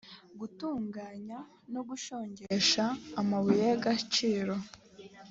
gutunganya 0.39 1.39
no 1.73 1.81
gushongesha 1.89 2.85
amabuye 3.21 3.61
y 3.69 3.73
agaciro 3.77 4.55